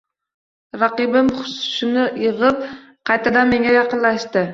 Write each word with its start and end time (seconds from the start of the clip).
Raqibim 0.83 1.27
hushini 1.41 2.05
yig‘ib, 2.21 2.63
qaytadan 3.11 3.53
menga 3.53 3.77
yaqinlashdi 3.77 4.45